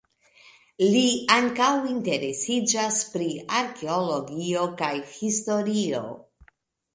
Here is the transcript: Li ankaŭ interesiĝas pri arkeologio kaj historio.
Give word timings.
Li 0.93 1.01
ankaŭ 1.33 1.67
interesiĝas 1.91 2.97
pri 3.11 3.27
arkeologio 3.59 4.65
kaj 4.81 4.91
historio. 5.13 6.03